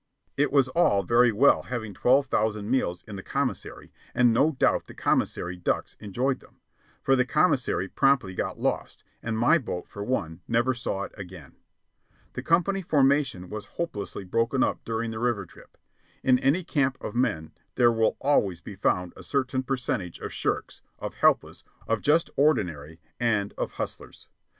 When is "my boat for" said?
9.37-10.03